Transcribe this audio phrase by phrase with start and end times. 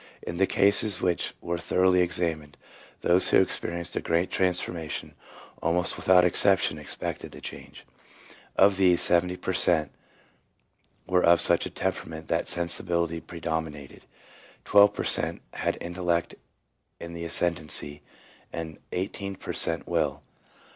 [0.23, 2.57] In the cases which were thoroughly examined,
[3.01, 5.13] those who experienced a great transformation,
[5.61, 7.85] almost without exception, expected the change.
[8.55, 9.91] Of these 70 per cent,
[11.05, 14.07] were of such a temperament that sensibility predominated,
[14.65, 16.33] 12 per cent, had intellect
[16.99, 18.01] in the ascendency,
[18.51, 19.87] and 18 per cent.
[19.87, 20.23] will.